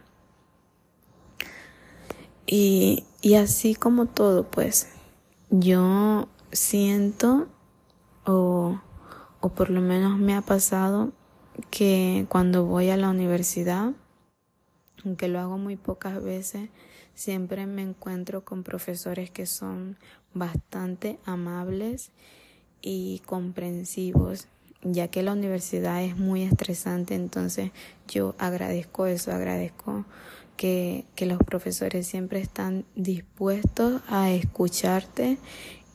Y 2.46 3.04
y 3.22 3.34
así 3.34 3.74
como 3.74 4.06
todo, 4.06 4.44
pues 4.44 4.88
yo 5.50 6.28
siento 6.52 7.48
o, 8.24 8.80
o 9.40 9.48
por 9.48 9.70
lo 9.70 9.80
menos 9.80 10.18
me 10.18 10.34
ha 10.34 10.42
pasado 10.42 11.12
que 11.70 12.26
cuando 12.28 12.64
voy 12.66 12.90
a 12.90 12.96
la 12.96 13.10
universidad, 13.10 13.92
aunque 15.04 15.28
lo 15.28 15.40
hago 15.40 15.58
muy 15.58 15.76
pocas 15.76 16.22
veces, 16.22 16.68
siempre 17.14 17.66
me 17.66 17.82
encuentro 17.82 18.44
con 18.44 18.62
profesores 18.62 19.30
que 19.30 19.46
son 19.46 19.96
bastante 20.34 21.18
amables 21.24 22.10
y 22.82 23.20
comprensivos, 23.26 24.46
ya 24.82 25.08
que 25.08 25.22
la 25.22 25.32
universidad 25.32 26.02
es 26.02 26.16
muy 26.16 26.42
estresante, 26.42 27.14
entonces 27.14 27.72
yo 28.08 28.34
agradezco 28.38 29.06
eso, 29.06 29.32
agradezco 29.32 30.04
que, 30.56 31.04
que 31.14 31.26
los 31.26 31.38
profesores 31.38 32.06
siempre 32.06 32.40
están 32.40 32.84
dispuestos 32.94 34.02
a 34.08 34.30
escucharte 34.30 35.38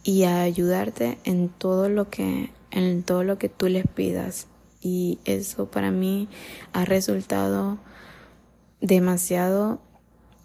y 0.04 0.24
a 0.24 0.42
ayudarte 0.42 1.18
en 1.24 1.50
todo 1.50 1.90
lo 1.90 2.10
que 2.10 2.52
en 2.76 3.02
todo 3.02 3.24
lo 3.24 3.40
que 3.40 3.50
tú 3.50 3.68
les 3.68 3.88
pidas. 3.88 4.48
Y 4.82 5.18
eso 5.26 5.66
para 5.66 5.90
mí 5.90 6.28
ha 6.74 6.86
resultado 6.86 7.80
demasiado 8.82 9.80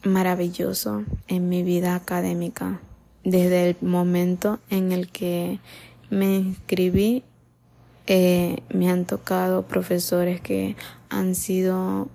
maravilloso 0.03 1.05
en 1.29 1.51
mi 1.51 1.63
vida 1.63 1.95
académica 1.95 2.81
desde 3.23 3.69
el 3.69 3.77
momento 3.83 4.59
en 4.71 4.93
el 4.93 5.11
que 5.11 5.61
me 6.09 6.37
inscribí 6.37 7.23
eh, 8.07 8.63
me 8.73 8.91
han 8.91 9.05
tocado 9.05 9.63
profesores 9.63 10.41
que 10.41 10.75
han 11.11 11.35
sido 11.35 12.09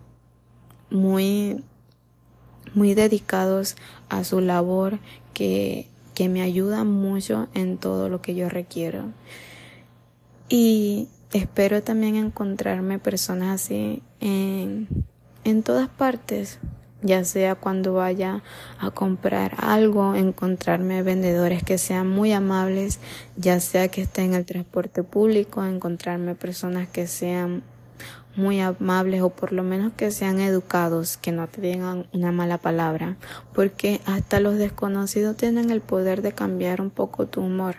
muy 0.90 1.64
muy 2.74 2.96
dedicados 2.96 3.76
a 4.10 4.24
su 4.24 4.42
labor 4.42 4.98
que, 5.34 5.88
que 6.16 6.28
me 6.28 6.42
ayudan 6.42 6.92
mucho 6.92 7.48
en 7.54 7.78
todo 7.78 8.10
lo 8.10 8.22
que 8.22 8.34
yo 8.34 8.50
requiero 8.50 9.12
y 10.50 11.08
espero 11.34 11.84
también 11.84 12.16
encontrarme 12.16 13.00
personas 13.00 13.62
así 13.62 14.02
en, 14.20 14.88
en 15.44 15.64
todas 15.64 15.90
partes, 15.90 16.60
ya 17.02 17.24
sea 17.24 17.56
cuando 17.56 17.94
vaya 17.94 18.42
a 18.80 18.92
comprar 18.92 19.56
algo, 19.60 20.16
encontrarme 20.16 21.04
vendedores 21.04 21.64
que 21.64 21.78
sean 21.78 22.10
muy 22.10 22.32
amables, 22.32 23.00
ya 23.38 23.60
sea 23.60 23.90
que 23.90 24.02
esté 24.02 24.24
en 24.24 24.34
el 24.34 24.46
transporte 24.46 25.04
público, 25.04 25.64
encontrarme 25.66 26.36
personas 26.36 26.88
que 26.88 27.08
sean 27.08 27.64
muy 28.36 28.60
amables 28.60 29.22
o 29.22 29.30
por 29.30 29.54
lo 29.54 29.64
menos 29.64 29.94
que 29.94 30.12
sean 30.12 30.40
educados, 30.40 31.18
que 31.18 31.32
no 31.32 31.48
te 31.48 31.62
digan 31.62 32.08
una 32.12 32.32
mala 32.32 32.58
palabra, 32.58 33.18
porque 33.54 34.02
hasta 34.06 34.40
los 34.40 34.58
desconocidos 34.58 35.38
tienen 35.38 35.70
el 35.72 35.82
poder 35.82 36.22
de 36.22 36.34
cambiar 36.34 36.82
un 36.82 36.90
poco 36.90 37.28
tu 37.28 37.42
humor, 37.42 37.78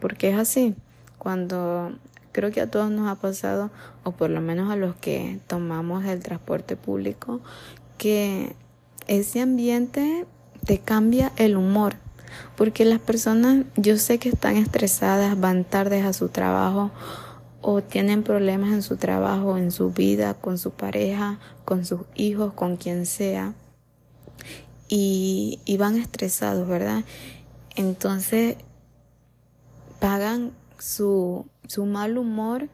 porque 0.00 0.30
es 0.30 0.38
así. 0.38 0.74
Cuando 1.18 1.92
creo 2.32 2.50
que 2.50 2.60
a 2.60 2.70
todos 2.70 2.90
nos 2.90 3.08
ha 3.08 3.16
pasado, 3.16 3.70
o 4.04 4.12
por 4.12 4.30
lo 4.30 4.40
menos 4.40 4.70
a 4.70 4.76
los 4.76 4.94
que 4.96 5.40
tomamos 5.46 6.04
el 6.04 6.22
transporte 6.22 6.76
público, 6.76 7.40
que 7.96 8.54
ese 9.06 9.40
ambiente 9.40 10.26
te 10.64 10.78
cambia 10.78 11.32
el 11.36 11.56
humor. 11.56 11.96
Porque 12.56 12.84
las 12.84 13.00
personas, 13.00 13.64
yo 13.76 13.96
sé 13.96 14.18
que 14.18 14.28
están 14.28 14.56
estresadas, 14.56 15.40
van 15.40 15.64
tardes 15.64 16.04
a 16.04 16.12
su 16.12 16.28
trabajo 16.28 16.90
o 17.60 17.82
tienen 17.82 18.22
problemas 18.22 18.72
en 18.72 18.82
su 18.82 18.96
trabajo, 18.96 19.56
en 19.56 19.72
su 19.72 19.90
vida, 19.90 20.34
con 20.34 20.58
su 20.58 20.70
pareja, 20.70 21.38
con 21.64 21.84
sus 21.84 22.02
hijos, 22.14 22.52
con 22.52 22.76
quien 22.76 23.06
sea. 23.06 23.54
Y, 24.88 25.60
y 25.64 25.76
van 25.76 25.96
estresados, 25.96 26.68
¿verdad? 26.68 27.02
Entonces 27.74 28.56
pagan 29.98 30.52
su, 30.78 31.46
su 31.66 31.86
mal 31.86 32.18
humor 32.18 32.68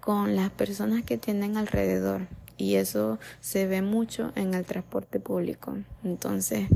con 0.00 0.34
las 0.36 0.50
personas 0.50 1.02
que 1.04 1.18
tienen 1.18 1.56
alrededor 1.56 2.26
y 2.56 2.76
eso 2.76 3.18
se 3.40 3.66
ve 3.66 3.82
mucho 3.82 4.32
en 4.36 4.54
el 4.54 4.64
transporte 4.64 5.20
público. 5.20 5.76
Entonces, 6.04 6.68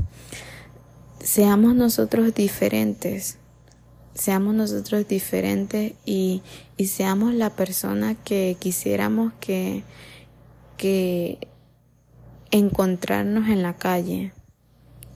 seamos 1.19 1.75
nosotros 1.75 2.33
diferentes, 2.33 3.37
seamos 4.13 4.53
nosotros 4.53 5.07
diferentes 5.07 5.93
y, 6.05 6.41
y 6.75 6.87
seamos 6.87 7.33
la 7.33 7.51
persona 7.51 8.15
que 8.15 8.57
quisiéramos 8.59 9.33
que, 9.39 9.83
que 10.77 11.37
encontrarnos 12.51 13.47
en 13.49 13.63
la 13.63 13.73
calle. 13.73 14.33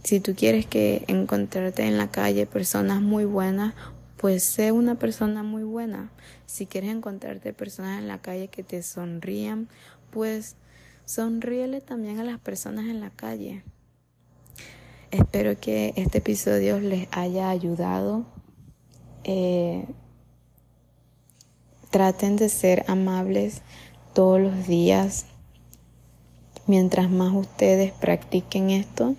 Si 0.04 0.20
tú 0.20 0.36
quieres 0.36 0.66
que 0.66 1.04
encontrarte 1.08 1.84
en 1.84 1.98
la 1.98 2.10
calle 2.10 2.46
personas 2.46 3.02
muy 3.02 3.26
buenas, 3.26 3.74
pues 4.22 4.44
sé 4.44 4.72
una 4.72 4.96
persona 4.96 5.42
muy 5.42 5.64
buena. 5.64 6.12
Si 6.46 6.68
quieres 6.68 6.92
encontrarte 6.92 7.54
personas 7.54 7.98
en 7.98 8.08
la 8.08 8.22
calle 8.22 8.50
que 8.50 8.62
te 8.62 8.84
sonrían, 8.84 9.68
pues 10.12 10.56
sonríele 11.06 11.82
también 11.82 12.20
a 12.20 12.24
las 12.24 12.40
personas 12.40 12.86
en 12.86 13.00
la 13.00 13.10
calle. 13.10 13.64
Espero 15.10 15.60
que 15.60 15.94
este 15.96 16.20
episodio 16.20 16.80
les 16.80 17.08
haya 17.12 17.50
ayudado. 17.50 18.24
Eh, 19.24 19.88
traten 21.90 22.36
de 22.36 22.50
ser 22.50 22.86
amables 22.88 23.64
todos 24.14 24.40
los 24.40 24.68
días. 24.68 25.26
Mientras 26.68 27.10
más 27.10 27.34
ustedes 27.34 27.92
practiquen 27.92 28.70
esto, 28.70 29.16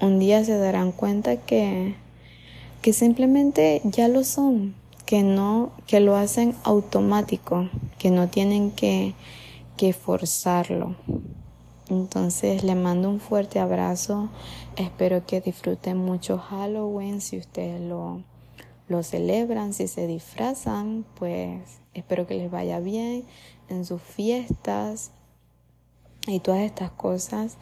un 0.00 0.20
día 0.20 0.44
se 0.44 0.56
darán 0.56 0.92
cuenta 0.92 1.36
que 1.36 1.96
que 2.86 2.92
simplemente 2.92 3.80
ya 3.82 4.06
lo 4.06 4.22
son, 4.22 4.76
que 5.06 5.24
no, 5.24 5.72
que 5.88 5.98
lo 5.98 6.14
hacen 6.14 6.54
automático, 6.62 7.68
que 7.98 8.12
no 8.12 8.28
tienen 8.28 8.70
que, 8.70 9.12
que 9.76 9.92
forzarlo. 9.92 10.94
Entonces 11.88 12.62
le 12.62 12.76
mando 12.76 13.10
un 13.10 13.18
fuerte 13.18 13.58
abrazo. 13.58 14.28
Espero 14.76 15.26
que 15.26 15.40
disfruten 15.40 15.96
mucho 15.96 16.38
Halloween. 16.38 17.20
Si 17.20 17.38
ustedes 17.38 17.80
lo, 17.80 18.22
lo 18.86 19.02
celebran, 19.02 19.72
si 19.72 19.88
se 19.88 20.06
disfrazan, 20.06 21.04
pues 21.18 21.80
espero 21.92 22.28
que 22.28 22.36
les 22.36 22.52
vaya 22.52 22.78
bien 22.78 23.24
en 23.68 23.84
sus 23.84 24.00
fiestas 24.00 25.10
y 26.28 26.38
todas 26.38 26.60
estas 26.60 26.92
cosas. 26.92 27.56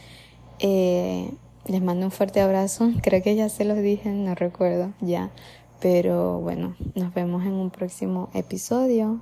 Eh, 0.58 1.30
les 1.66 1.82
mando 1.82 2.06
un 2.06 2.12
fuerte 2.12 2.40
abrazo. 2.40 2.90
Creo 3.02 3.22
que 3.22 3.34
ya 3.34 3.48
se 3.48 3.64
los 3.64 3.78
dije, 3.78 4.10
no 4.10 4.34
recuerdo 4.34 4.92
ya. 5.00 5.30
Pero 5.80 6.40
bueno, 6.40 6.76
nos 6.94 7.12
vemos 7.12 7.44
en 7.44 7.52
un 7.54 7.70
próximo 7.70 8.30
episodio. 8.34 9.20